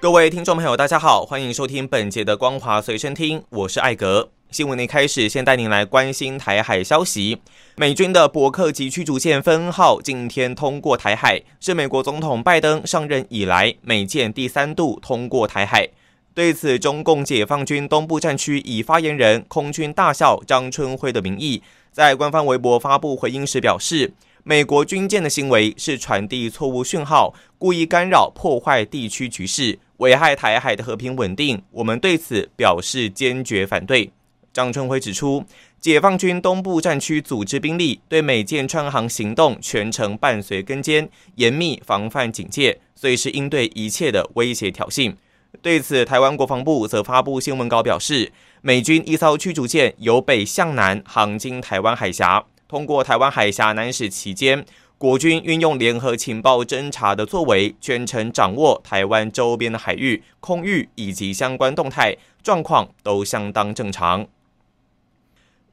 [0.00, 4.30] 各位听众朋友，大家好，欢迎收听本节的《光华随身听》，我是艾格。
[4.50, 7.38] 新闻一开始，先带您来关心台海消息。
[7.76, 15.86] 美军的伯克级驱逐舰分号今天通过台海，是美国总统拜登上任以来美舰第三度通过台海。
[16.32, 24.14] 对此，中共解放军东部战区以发言人空军大校张春辉的名义，在官方微博发布回应时表示。
[24.42, 31.62] 美国军舰的行为是传递错误讯号，故意干扰、破坏地区局势，危害台海的和平稳定。
[31.70, 34.10] 我们对此表示坚决反对。
[34.52, 35.44] 张春辉指出，
[35.78, 45.14] 解放军东部战区组织兵力对美舰穿航行动全程伴随跟监，严密防范警戒，随时应对一切的威胁挑衅。
[45.62, 52.44] 对此，台湾国防部则发布新闻稿表示，美军一艘驱逐舰由北向南航经台湾海峡。
[52.70, 54.64] 通过台湾海峡南驶期间，
[54.96, 64.24] 国军运用联合情报侦察的作为，全程掌握台湾周边的海域、空域以及相关动态状况都相当正常。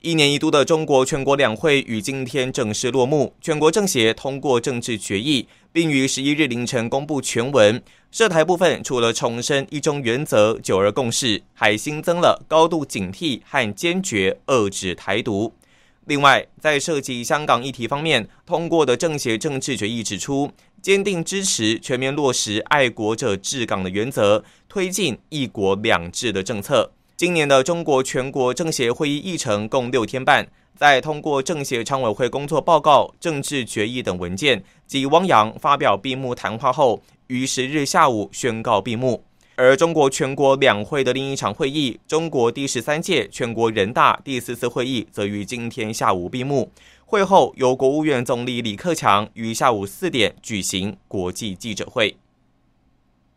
[0.02, 7.80] 一年一度的中国全国两会于今天正式落幕，全国政协通过政治决议，并于十一日凌晨公布全文。
[8.10, 15.54] 涉台部分除了重申一中原则、九二共识，还新增了高度警惕和坚决遏制台独。
[16.08, 20.50] 另外，在涉及香港议题方面，通过的政协政治决议指出，
[20.82, 26.90] 坚定支持全面落实爱国者治港的原则，推进一国两制的政策。
[27.18, 30.48] 今年的中国全国政协会议议程共六天半，
[30.78, 39.22] 在通过政协常委会工作报告、政治决议等文件及汪洋发表闭幕谈话后，于十日下午宣告闭幕。
[39.58, 46.72] 而中国全国两会的另一场会议——中国第十三届全国人大第四次会议，则于今天下午闭幕。
[47.04, 52.18] 会后，由国务院总理李克强于下午四点举行国际记者会。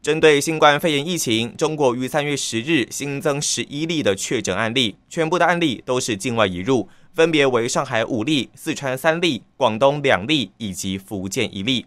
[0.03, 11.87] 针对新冠肺炎疫情，中国于三月十日新增十一例的确诊案例，全部的案例都是境外移入，分别为上海五例、四川三例、广东两例以及福建一例。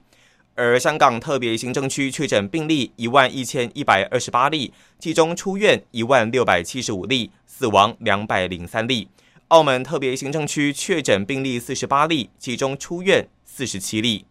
[0.55, 9.07] 而香港特别行政区确诊病例一万一千一百二十八例，其中出院一万六百七十五例，死亡两百零三例。
[9.47, 14.25] 澳门特别行政区确诊病例四十八例，其中出院四十七例。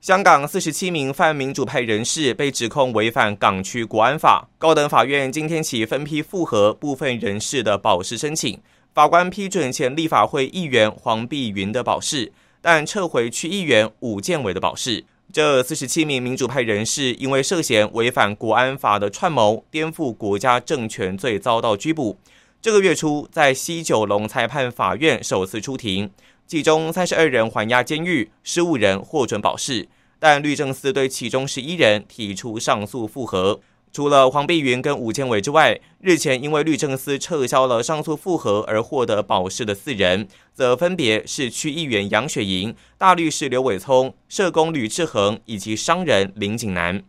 [0.00, 8.60] 香港四十七名泛民主派人士被指控违反港区国安法，高等法院今天起分批复核部分人士的保释申请，
[8.94, 12.32] 法官批准前立法会议员黄碧云的保释。
[12.62, 15.04] 但撤回区议员武建伟的保释。
[15.32, 22.18] 这四十七名民主派人士因为涉嫌违反国安法的串谋颠覆国家政权罪遭到拘捕。
[22.60, 26.10] 这个月初，在西九龙裁判法院首次出庭，
[26.46, 29.88] 其中三十二人还押监狱，十五人获准保释，
[30.18, 33.60] 但律政司对其中十一人提出上诉复核。
[33.92, 47.02] 除了黄碧云跟吴建伟之外，日前因为律政司撤销了上诉复核而获得保释的四人，则分别是区议员杨雪莹、大律师刘伟聪、社工吕志恒以及商人林景南。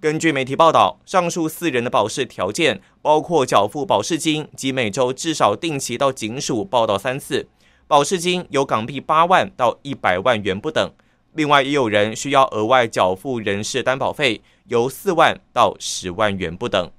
[0.00, 7.46] 根据媒体报道，上述四人的保释条件包括缴付保释金及每周至少定期到警署报到三次，
[7.86, 10.90] 保释金由港币八万到一百万元不等。
[11.34, 16.90] 另外，也有人需要额外缴付人事担保费，由四万到十万元不等。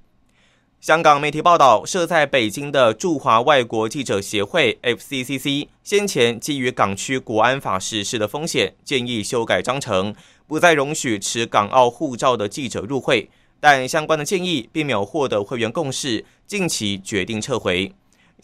[0.80, 10.14] 香港媒体报道，设在北京的驻华外国记者协会 （FCCC） 先前基于港区国安法实施的风险，建议修改章程，
[10.46, 13.30] 不再容许持港澳护照的记者入会，
[13.60, 17.90] 但相关的建议并没有获得会员共识，近期决定撤回。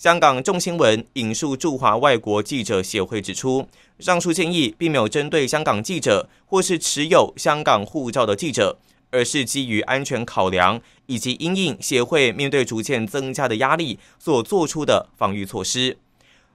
[0.00, 3.68] 香港众新闻引述驻华外国记者协会指出，
[3.98, 8.78] 上述建议并没有针对香港记者或是持有香港护照的记者，
[9.10, 15.98] 而是基于安全考量以及因应协会面对逐渐增加的压力所做出的防御措施。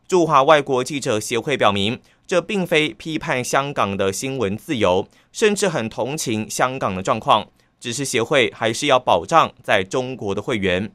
[0.08, 7.48] 驻华外国记者协会表明，这并非批判香港的新闻自由，甚至很同情香港的状况，
[7.80, 10.92] 只是协会还是要保障在中国的会员。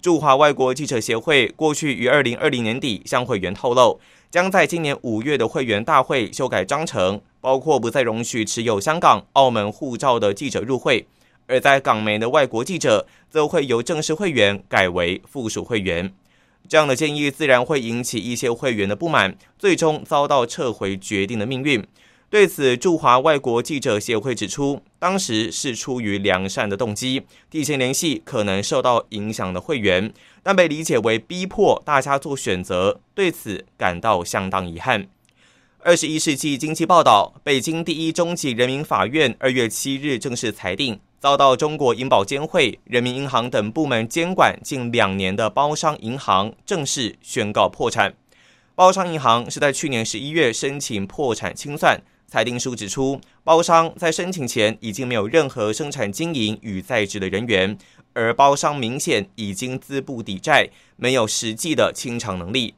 [0.00, 4.00] 驻华外国记者协会过去于二零二零年底向会员透露，
[4.30, 11.04] 将在今年五月的会员大会修改章程，包括不再容许持有香港、澳门护照的记者入会；
[11.46, 16.12] 而在港媒的外国记者，则会由正式会员改为附属会员。
[16.68, 21.84] 这样的建议自然会引起一些会员的不满，最终遭到撤回决定的命运。
[22.32, 30.10] 对此，驻华外国记者协会指出，当时是出于良善的动机，提前联系可能受到影响的会员，
[30.42, 35.06] 但被理解为逼迫大家做选择，对此感到相当遗憾。
[35.80, 48.14] 二十一世纪经济报道，北京第一中级人民法院二月七日正式裁定，遭到中国银保监会、人民银行等部门监管近两年的包商银行正式宣告破产。
[48.74, 52.00] 包商银行是在去年十一月申请破产清算。
[52.32, 57.76] 裁定书指出，包商在申请前已经没有任何生产经营与在职的人员，
[58.14, 62.72] 而包商明显已经资不抵债，没有实际的清偿能力。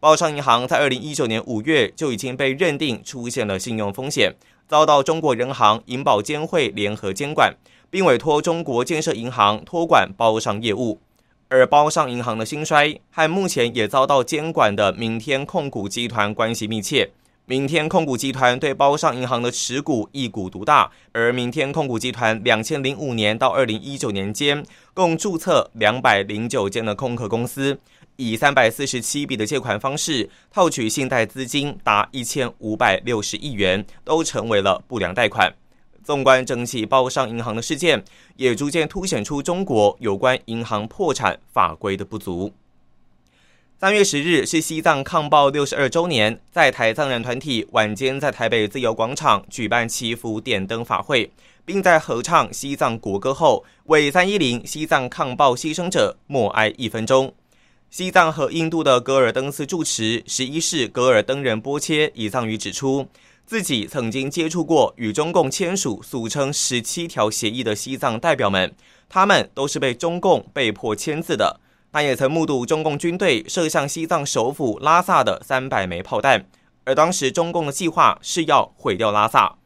[0.00, 4.34] 包商银行在二零一九年五月就已经被认定出现了信用风险，
[4.68, 7.56] 遭到中国人行、银保监会联合监管，
[7.88, 11.00] 并委托中国建设银行托管包商业务。
[11.48, 17.10] 而包商银行的兴衰和目前也遭到监管的明天控股集团关系密切。
[17.50, 24.64] 明天控股集团对包商银行的持股一股独大，而明天控股集团两千零五年到二零一九年间，
[24.94, 27.76] 共注册两百零九间的空壳公司，
[28.14, 35.52] 以三百四十七笔的借款方式套取信贷资金达一千五百六十亿元，都成为了不良贷款。
[36.04, 38.04] 纵观整起包商银行的事件，
[38.36, 42.52] 也逐渐凸显出中国有关银行破产法规的不足。
[43.80, 51.32] 三月十日是西藏抗暴六十二周年，在台藏人团体晚间在台北自由广场举办祈福点灯法会，
[51.64, 57.32] 并在合唱西藏国歌后，为三一零西藏抗暴牺牲者默哀一分钟。
[57.88, 63.08] 西藏和印度的格尔登斯住持十一世格尔登仁波切以藏语指出，
[63.46, 68.74] 自己曾经接触过与中共签署俗称十七条协议的西藏代表们，
[69.08, 71.58] 他们都是被中共被迫签字的。
[71.92, 76.46] 他也曾目睹中共军队射向西藏首府拉萨的三百枚炮弹，
[76.84, 79.56] 而当时中共的计划是要毁掉拉萨。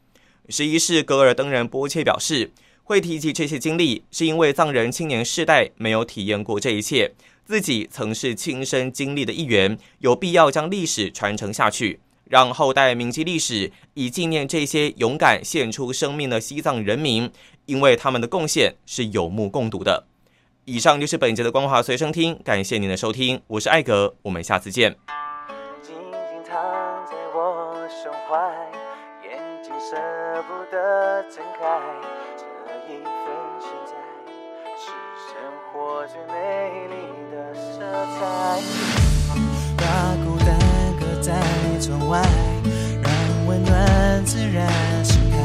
[0.49, 2.51] 十一世格尔登人波切表示，
[2.83, 7.13] 会提及这些经历，是因为藏人青年世代没有体验过这一切，
[7.45, 17.31] 自己曾是亲身经历的一员，有必要将历史传承下去，让后代铭记历史，以纪念这些勇敢献出生命的西藏人民，
[17.67, 20.07] 因为他们的贡献是有目共睹的。
[20.67, 24.97] 以上就是本节的光华随身听，感谢您的收听，我是艾格，我们下次见。
[25.83, 26.57] 静静躺
[27.05, 28.41] 在我胸怀，
[29.29, 29.95] 眼睛舍
[30.49, 31.69] 不得睁开，
[32.39, 32.47] 这
[32.89, 33.05] 一份
[33.61, 33.93] 现在
[34.75, 34.89] 是
[35.29, 35.37] 生
[35.71, 36.97] 活最美丽
[37.31, 37.81] 的色
[38.19, 38.19] 彩。
[39.77, 40.59] 把孤单
[40.99, 41.31] 搁在
[41.79, 42.23] 窗外，
[43.03, 43.13] 让
[43.47, 44.67] 温暖自然
[45.05, 45.37] 盛开，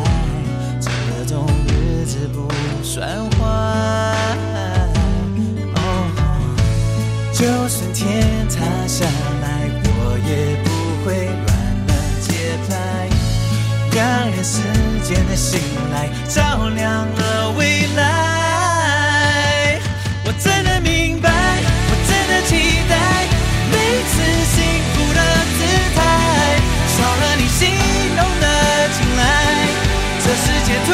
[0.79, 2.47] 这种日子不
[2.81, 4.38] 算坏。
[15.39, 15.61] 醒
[15.93, 19.79] 来，照亮了未来。
[20.25, 22.93] 我真的明白，我真的期待，
[23.71, 24.11] 每次
[24.51, 24.57] 幸
[24.91, 25.19] 福的
[25.55, 25.59] 姿
[25.95, 25.97] 态，
[26.91, 27.71] 少了你心
[28.17, 28.45] 动的
[28.91, 29.23] 青睐，
[30.19, 30.91] 这世界突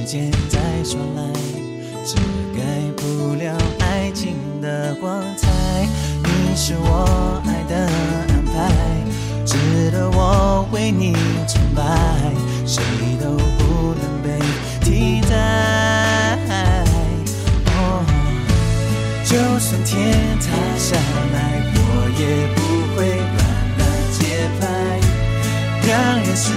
[0.00, 1.22] 时间在说来，
[2.06, 2.16] 遮
[2.56, 2.62] 盖
[2.96, 5.46] 不了爱情的光彩。
[6.24, 8.72] 你是我爱的安排，
[9.44, 11.12] 值得我为你
[11.46, 11.84] 崇拜，
[12.64, 12.82] 谁
[13.22, 14.40] 都不能被
[14.80, 16.38] 替代。
[17.66, 18.02] 哦，
[19.26, 20.46] 就算天塌
[20.78, 21.36] 下来，
[21.76, 21.78] 我
[22.18, 22.58] 也不
[22.96, 23.04] 会
[23.36, 23.38] 乱
[23.76, 23.82] 了
[24.18, 24.64] 节拍，
[25.86, 26.48] 让人世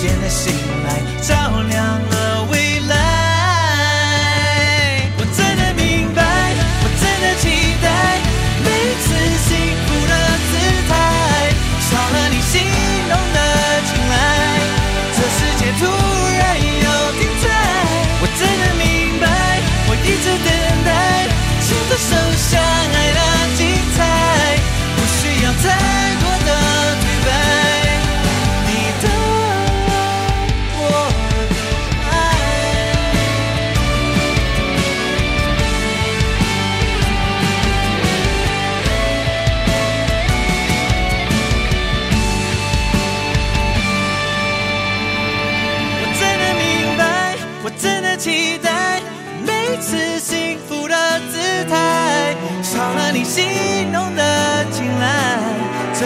[0.00, 0.54] 间的醒
[0.84, 1.34] 来，照
[1.68, 2.71] 亮了未来。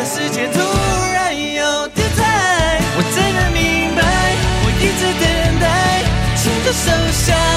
[0.07, 0.61] 世界突
[1.13, 4.01] 然有点太我真的明白
[4.63, 5.27] 我一直等
[5.59, 5.67] 待
[6.37, 7.56] 牵着手下